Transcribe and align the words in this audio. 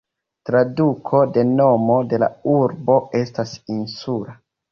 Traduko 0.49 1.19
de 1.35 1.43
nomo 1.49 1.99
de 2.13 2.19
la 2.25 2.31
urbo 2.55 2.97
estas 3.21 3.55
"insula". 3.77 4.35